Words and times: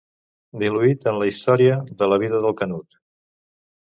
Diluït 0.61 1.05
en 1.11 1.19
la 1.23 1.27
història 1.33 1.77
de 2.03 2.09
la 2.13 2.19
vida 2.25 2.43
del 2.47 2.59
Canut. 2.63 3.01